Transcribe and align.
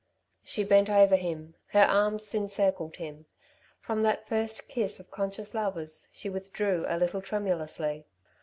She 0.43 0.63
bent 0.63 0.89
over 0.89 1.15
him; 1.15 1.53
her 1.73 1.83
arms 1.83 2.33
encircled 2.33 2.95
him. 2.95 3.27
From 3.81 4.01
that 4.01 4.27
first 4.27 4.67
kiss 4.67 4.99
of 4.99 5.11
conscious 5.11 5.53
lovers 5.53 6.07
she 6.11 6.27
withdrew 6.27 6.85
a 6.87 6.97
little 6.97 7.21
tremulously. 7.21 8.07